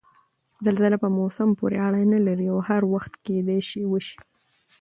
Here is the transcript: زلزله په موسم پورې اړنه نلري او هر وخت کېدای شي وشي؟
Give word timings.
زلزله 0.65 0.97
په 1.03 1.09
موسم 1.17 1.49
پورې 1.59 1.77
اړنه 1.85 2.05
نلري 2.13 2.47
او 2.53 2.59
هر 2.69 2.81
وخت 2.93 3.13
کېدای 3.25 3.61
شي 3.69 3.81
وشي؟ 3.87 4.17